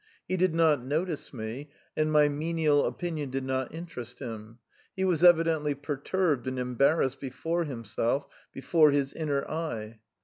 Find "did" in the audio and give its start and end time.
0.35-0.55, 3.29-3.43